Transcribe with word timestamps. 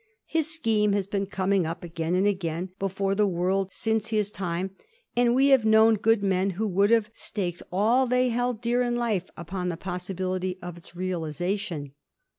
His 0.25 0.51
scheme 0.51 0.93
has 0.93 1.05
been 1.05 1.27
coming 1.27 1.67
up 1.67 1.83
again 1.83 2.15
and 2.15 2.25
again 2.25 2.71
before 2.79 3.13
the 3.13 3.27
world 3.27 3.71
since 3.71 4.07
his 4.07 4.31
time; 4.31 4.71
and 5.15 5.35
we 5.35 5.49
have 5.49 5.63
known 5.63 5.93
good 5.93 6.23
men 6.23 6.49
who 6.57 6.67
would 6.69 6.89
have 6.89 7.11
staked 7.13 7.61
all 7.71 8.07
they 8.07 8.29
held 8.29 8.61
dear 8.61 8.81
in 8.81 8.95
life 8.95 9.29
upon 9.37 9.69
the 9.69 9.77
possibility 9.77 10.57
of 10.59 10.75
its 10.75 10.95
realisation. 10.95 11.93